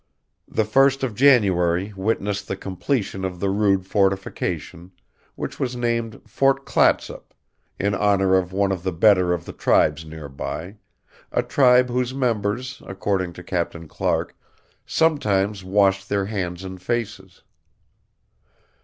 The 0.47 0.65
first 0.65 1.03
of 1.03 1.13
January 1.13 1.93
witnessed 1.95 2.47
the 2.47 2.55
completion 2.57 3.23
of 3.23 3.39
the 3.39 3.51
rude 3.51 3.85
fortification, 3.85 4.93
which 5.35 5.59
was 5.59 5.75
named 5.75 6.23
Fort 6.25 6.65
Clatsop, 6.65 7.35
in 7.77 7.93
honor 7.93 8.35
of 8.35 8.51
one 8.51 8.71
of 8.71 8.81
the 8.81 8.91
better 8.91 9.31
of 9.31 9.45
the 9.45 9.53
tribes 9.53 10.03
near 10.03 10.27
by, 10.27 10.77
a 11.31 11.43
tribe 11.43 11.91
whose 11.91 12.15
members, 12.15 12.81
according 12.87 13.33
to 13.33 13.43
Captain 13.43 13.87
Clark, 13.87 14.35
"sometimes 14.87 15.63
washed 15.63 16.09
their 16.09 16.25
hands 16.25 16.63
and 16.63 16.81
faces." 16.81 17.43